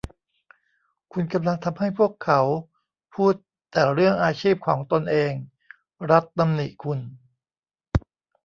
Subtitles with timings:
[1.13, 2.41] คุณกำลังทำให้พวกเขา
[3.15, 3.33] พูด
[3.71, 5.31] แต่เรื่องอาชีพของตนเอง
[6.11, 6.99] รัธตำหนิคุณ